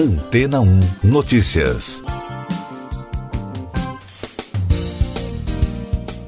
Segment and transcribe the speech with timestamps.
[0.00, 2.02] Antena 1 Notícias.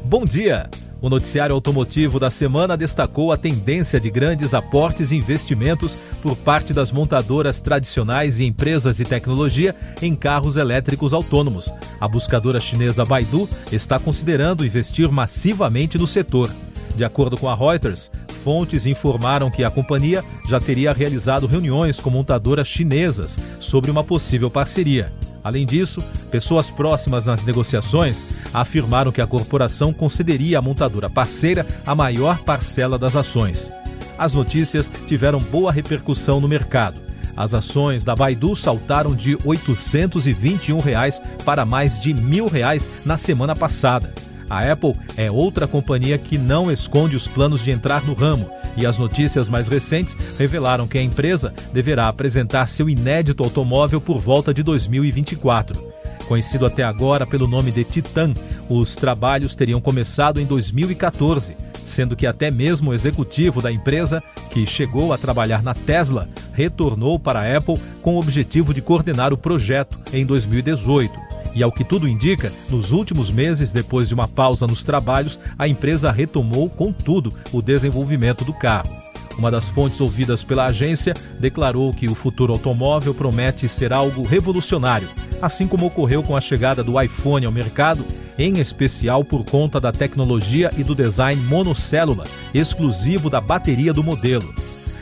[0.04, 0.68] Bom dia!
[1.00, 6.74] O noticiário automotivo da semana destacou a tendência de grandes aportes e investimentos por parte
[6.74, 11.72] das montadoras tradicionais e empresas de tecnologia em carros elétricos autônomos.
[11.98, 16.50] A buscadora chinesa Baidu está considerando investir massivamente no setor.
[16.95, 18.10] De acordo com a Reuters,
[18.43, 24.50] fontes informaram que a companhia já teria realizado reuniões com montadoras chinesas sobre uma possível
[24.50, 25.12] parceria.
[25.45, 26.00] Além disso,
[26.30, 28.24] pessoas próximas nas negociações
[28.55, 33.70] afirmaram que a corporação concederia à montadora parceira a maior parcela das ações.
[34.19, 37.00] As notícias tiveram boa repercussão no mercado.
[37.36, 43.56] As ações da Baidu saltaram de 821 reais para mais de 1.000 reais na semana
[43.56, 44.12] passada.
[44.52, 48.84] A Apple é outra companhia que não esconde os planos de entrar no ramo e
[48.84, 54.52] as notícias mais recentes revelaram que a empresa deverá apresentar seu inédito automóvel por volta
[54.52, 55.83] de 2024.
[56.28, 58.34] Conhecido até agora pelo nome de Titan,
[58.69, 64.66] os trabalhos teriam começado em 2014, sendo que até mesmo o executivo da empresa, que
[64.66, 69.39] chegou a trabalhar na Tesla, retornou para a Apple com o objetivo de coordenar o
[69.39, 71.31] projeto em 2018.
[71.55, 75.69] E ao que tudo indica, nos últimos meses, depois de uma pausa nos trabalhos, a
[75.69, 78.91] empresa retomou com tudo o desenvolvimento do carro.
[79.39, 85.09] Uma das fontes ouvidas pela agência declarou que o futuro automóvel promete ser algo revolucionário,
[85.41, 88.05] assim como ocorreu com a chegada do iPhone ao mercado,
[88.39, 94.55] em especial por conta da tecnologia e do design monocélula, exclusivo da bateria do modelo.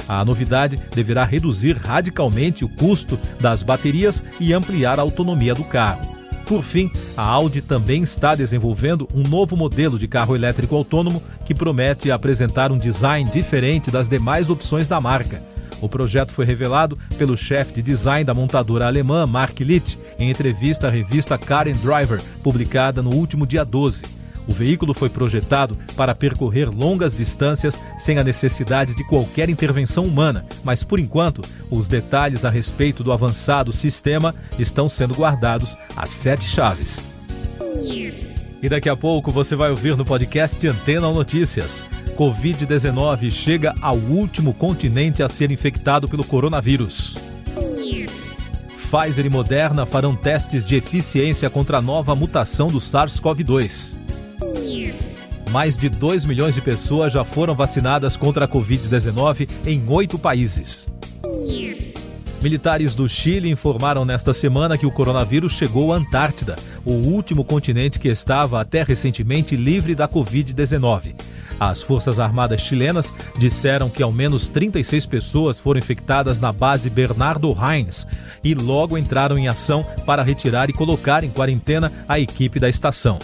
[0.09, 6.20] A novidade deverá reduzir radicalmente o custo das baterias e ampliar a autonomia do carro.
[6.51, 11.55] Por fim, a Audi também está desenvolvendo um novo modelo de carro elétrico autônomo que
[11.55, 15.41] promete apresentar um design diferente das demais opções da marca.
[15.81, 20.89] O projeto foi revelado pelo chefe de design da montadora alemã Mark Litt em entrevista
[20.89, 24.20] à revista Car and Driver, publicada no último dia 12.
[24.51, 30.45] O veículo foi projetado para percorrer longas distâncias sem a necessidade de qualquer intervenção humana,
[30.65, 36.49] mas por enquanto, os detalhes a respeito do avançado sistema estão sendo guardados às sete
[36.49, 37.13] chaves.
[38.61, 41.85] E daqui a pouco você vai ouvir no podcast Antena Notícias.
[42.17, 47.17] Covid-19 chega ao último continente a ser infectado pelo coronavírus.
[48.91, 54.00] Pfizer e Moderna farão testes de eficiência contra a nova mutação do SARS-CoV-2
[55.51, 60.89] mais de 2 milhões de pessoas já foram vacinadas contra a Covid-19 em oito países.
[62.41, 66.57] Militares do Chile informaram nesta semana que o coronavírus chegou à Antártida,
[66.87, 71.15] o último continente que estava até recentemente livre da Covid-19.
[71.59, 77.55] As Forças Armadas chilenas disseram que ao menos 36 pessoas foram infectadas na base Bernardo
[77.55, 78.07] Hines
[78.43, 83.19] e logo entraram em ação para retirar e colocar em quarentena a equipe da estação.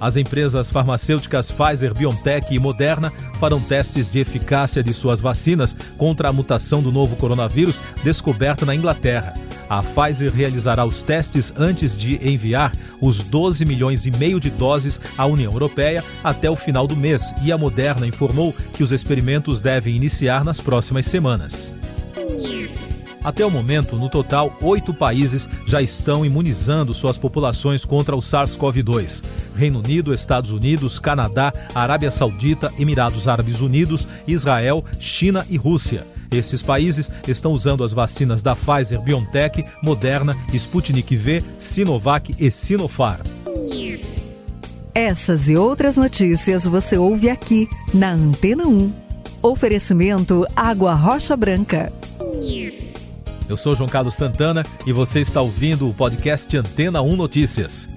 [0.00, 6.30] As empresas farmacêuticas Pfizer, BioNTech e Moderna farão testes de eficácia de suas vacinas contra
[6.30, 9.34] a mutação do novo coronavírus descoberta na Inglaterra.
[9.68, 15.00] A Pfizer realizará os testes antes de enviar os 12 milhões e meio de doses
[15.16, 19.60] à União Europeia até o final do mês, e a Moderna informou que os experimentos
[19.60, 21.79] devem iniciar nas próximas semanas.
[23.22, 29.22] Até o momento, no total, oito países já estão imunizando suas populações contra o SARS-CoV-2.
[29.54, 36.06] Reino Unido, Estados Unidos, Canadá, Arábia Saudita, Emirados Árabes Unidos, Israel, China e Rússia.
[36.30, 43.22] Esses países estão usando as vacinas da Pfizer, BioNTech, Moderna, Sputnik V, Sinovac e Sinopharm.
[44.94, 48.92] Essas e outras notícias você ouve aqui na Antena 1.
[49.42, 51.92] Oferecimento Água Rocha Branca.
[53.50, 57.88] Eu sou João Carlos Santana e você está ouvindo o podcast Antena 1 Notícias.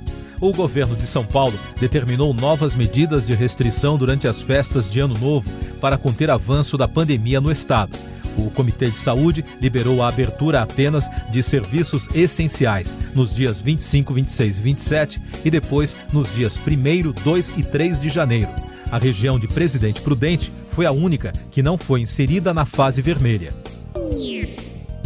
[0.41, 5.13] O governo de São Paulo determinou novas medidas de restrição durante as festas de Ano
[5.13, 5.47] Novo
[5.79, 7.95] para conter avanço da pandemia no estado.
[8.35, 14.57] O Comitê de Saúde liberou a abertura apenas de serviços essenciais nos dias 25, 26
[14.57, 18.49] e 27 e depois nos dias 1, 2 e 3 de janeiro.
[18.91, 23.53] A região de Presidente Prudente foi a única que não foi inserida na fase vermelha.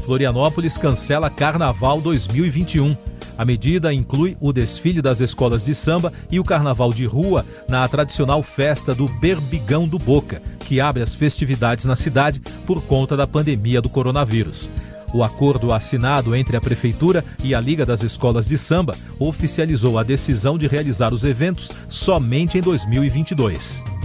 [0.08, 2.96] Florianópolis cancela Carnaval 2021.
[3.38, 7.86] A medida inclui o desfile das escolas de samba e o carnaval de rua na
[7.90, 13.28] tradicional festa do Berbigão do Boca, que abre as festividades na cidade por conta da
[13.28, 14.70] pandemia do coronavírus.
[15.14, 20.04] O acordo assinado entre a Prefeitura e a Liga das Escolas de Samba oficializou a
[20.04, 23.97] decisão de realizar os eventos somente em 2022.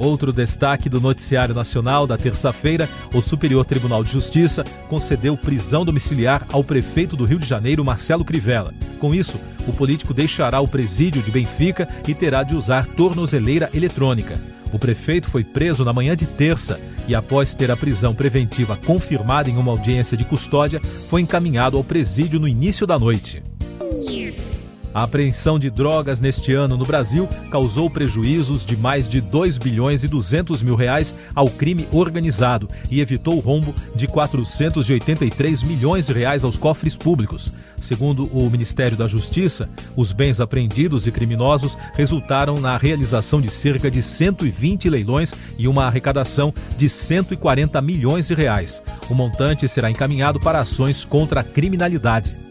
[0.00, 6.46] Outro destaque do Noticiário Nacional da terça-feira: o Superior Tribunal de Justiça concedeu prisão domiciliar
[6.50, 8.72] ao prefeito do Rio de Janeiro, Marcelo Crivella.
[8.98, 9.38] Com isso,
[9.68, 14.40] o político deixará o presídio de Benfica e terá de usar tornozeleira eletrônica.
[14.72, 19.50] O prefeito foi preso na manhã de terça e, após ter a prisão preventiva confirmada
[19.50, 23.42] em uma audiência de custódia, foi encaminhado ao presídio no início da noite.
[24.92, 30.02] A apreensão de drogas neste ano no Brasil causou prejuízos de mais de 2 bilhões
[30.02, 36.12] e 200 mil reais ao crime organizado e evitou o rombo de 483 milhões de
[36.12, 37.52] reais aos cofres públicos.
[37.78, 43.90] Segundo o Ministério da Justiça, os bens apreendidos e criminosos resultaram na realização de cerca
[43.90, 48.82] de 120 leilões e uma arrecadação de 140 milhões de reais.
[49.08, 52.50] O montante será encaminhado para ações contra a criminalidade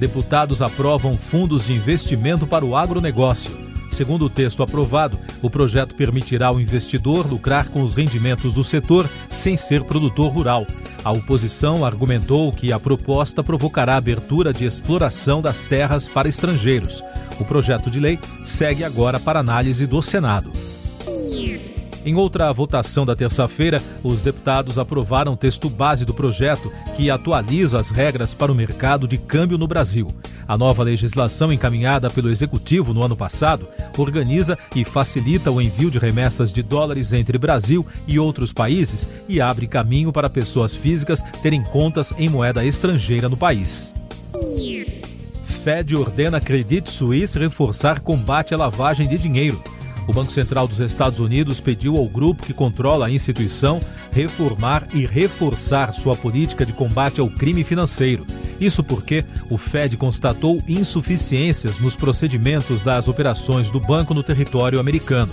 [0.00, 3.70] deputados aprovam fundos de investimento para o agronegócio.
[3.92, 9.08] Segundo o texto aprovado, o projeto permitirá ao investidor lucrar com os rendimentos do setor
[9.30, 10.66] sem ser produtor rural.
[11.04, 17.02] A oposição argumentou que a proposta provocará abertura de exploração das terras para estrangeiros.
[17.38, 20.50] O projeto de lei segue agora para análise do Senado.
[22.04, 27.78] Em outra votação da terça-feira, os deputados aprovaram o texto base do projeto que atualiza
[27.78, 30.08] as regras para o mercado de câmbio no Brasil.
[30.48, 33.68] A nova legislação encaminhada pelo Executivo no ano passado
[33.98, 39.40] organiza e facilita o envio de remessas de dólares entre Brasil e outros países e
[39.40, 43.92] abre caminho para pessoas físicas terem contas em moeda estrangeira no país.
[45.62, 49.62] Fed ordena Credit Suisse reforçar combate à lavagem de dinheiro.
[50.10, 53.80] O Banco Central dos Estados Unidos pediu ao grupo que controla a instituição
[54.10, 58.26] reformar e reforçar sua política de combate ao crime financeiro.
[58.60, 65.32] Isso porque o Fed constatou insuficiências nos procedimentos das operações do banco no território americano.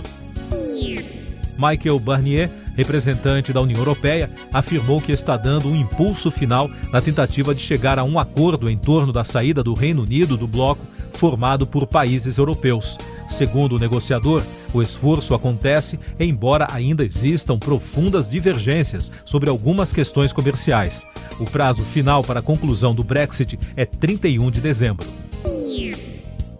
[1.58, 7.52] Michael Barnier, representante da União Europeia, afirmou que está dando um impulso final na tentativa
[7.52, 11.66] de chegar a um acordo em torno da saída do Reino Unido do bloco formado
[11.66, 12.96] por países europeus.
[13.28, 14.42] Segundo o negociador,
[14.72, 21.06] o esforço acontece embora ainda existam profundas divergências sobre algumas questões comerciais.
[21.38, 25.06] O prazo final para a conclusão do Brexit é 31 de dezembro.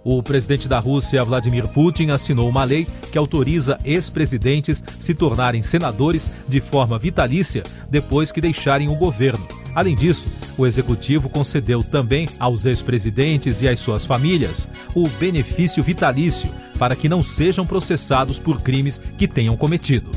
[0.05, 6.31] O presidente da Rússia, Vladimir Putin, assinou uma lei que autoriza ex-presidentes se tornarem senadores
[6.49, 9.58] de forma vitalícia depois que deixarem o governo.
[9.75, 10.27] Além disso,
[10.57, 17.09] o executivo concedeu também aos ex-presidentes e às suas famílias o benefício vitalício para que
[17.09, 20.11] não sejam processados por crimes que tenham cometido.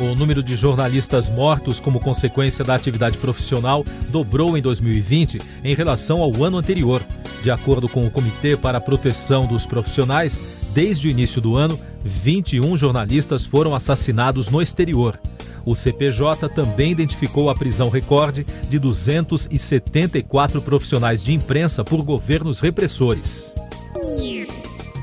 [0.00, 6.20] O número de jornalistas mortos como consequência da atividade profissional dobrou em 2020 em relação
[6.20, 7.02] ao ano anterior.
[7.42, 11.78] De acordo com o Comitê para a Proteção dos Profissionais, desde o início do ano,
[12.04, 15.18] 21 jornalistas foram assassinados no exterior.
[15.64, 23.54] O CPJ também identificou a prisão recorde de 274 profissionais de imprensa por governos repressores.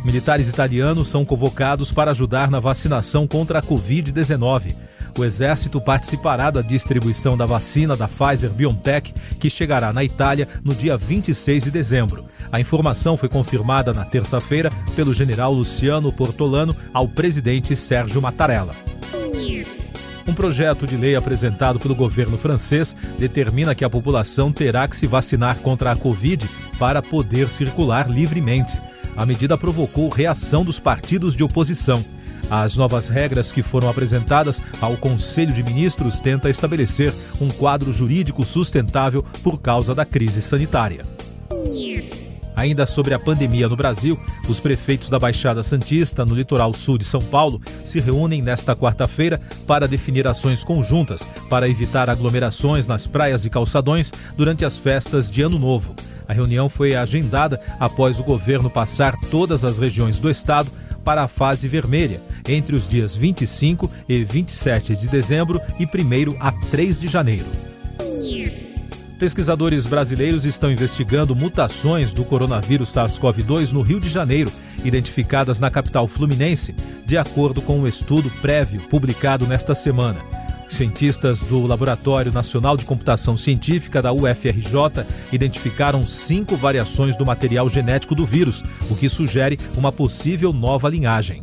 [0.04, 4.74] Militares italianos são convocados para ajudar na vacinação contra a Covid-19.
[5.18, 10.74] O Exército participará da distribuição da vacina da Pfizer BioNTech, que chegará na Itália no
[10.74, 12.26] dia 26 de dezembro.
[12.52, 18.74] A informação foi confirmada na terça-feira pelo general Luciano Portolano ao presidente Sérgio Mattarella.
[20.30, 25.08] Um projeto de lei apresentado pelo governo francês determina que a população terá que se
[25.08, 28.78] vacinar contra a Covid para poder circular livremente.
[29.18, 32.06] A medida provocou reação dos partidos de oposição.
[32.48, 37.12] As novas regras que foram apresentadas ao Conselho de Ministros tenta estabelecer
[37.42, 41.19] um quadro jurídico sustentável por causa da crise sanitária.
[42.60, 47.06] Ainda sobre a pandemia no Brasil, os prefeitos da Baixada Santista, no litoral sul de
[47.06, 53.46] São Paulo, se reúnem nesta quarta-feira para definir ações conjuntas para evitar aglomerações nas praias
[53.46, 55.96] e calçadões durante as festas de Ano Novo.
[56.28, 60.70] A reunião foi agendada após o governo passar todas as regiões do estado
[61.06, 66.52] para a fase vermelha, entre os dias 25 e 27 de dezembro e 1 a
[66.52, 67.69] 3 de janeiro.
[69.20, 74.50] Pesquisadores brasileiros estão investigando mutações do coronavírus SARS-CoV-2 no Rio de Janeiro,
[74.86, 76.74] identificadas na capital fluminense,
[77.06, 80.22] de acordo com um estudo prévio publicado nesta semana.
[80.70, 88.16] Cientistas do Laboratório Nacional de Computação Científica da UFRJ identificaram cinco variações do material genético
[88.16, 91.42] do vírus, o que sugere uma possível nova linhagem.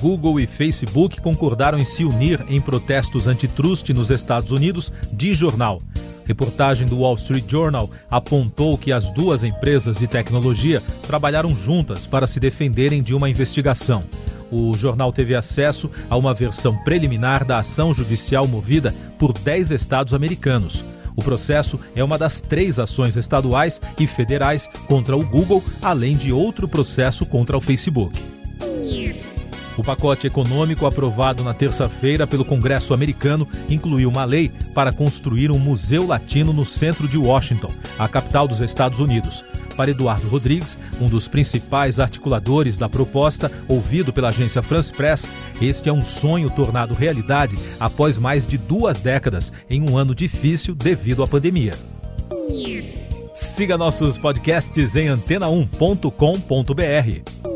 [0.00, 5.82] Google e Facebook concordaram em se unir em protestos antitrust nos Estados Unidos, de jornal.
[6.26, 12.26] Reportagem do Wall Street Journal apontou que as duas empresas de tecnologia trabalharam juntas para
[12.26, 14.04] se defenderem de uma investigação.
[14.50, 20.14] o jornal teve acesso a uma versão preliminar da ação judicial movida por 10 estados
[20.14, 20.84] americanos.
[21.16, 26.30] O processo é uma das três ações estaduais e federais contra o Google, além de
[26.32, 28.12] outro processo contra o Facebook.
[29.76, 35.58] O pacote econômico aprovado na terça-feira pelo Congresso americano incluiu uma lei para construir um
[35.58, 39.44] museu latino no centro de Washington, a capital dos Estados Unidos.
[39.76, 45.28] Para Eduardo Rodrigues, um dos principais articuladores da proposta, ouvido pela agência France Press,
[45.60, 50.74] este é um sonho tornado realidade após mais de duas décadas em um ano difícil
[50.74, 51.72] devido à pandemia.
[53.34, 57.55] Siga nossos podcasts em antena1.com.br.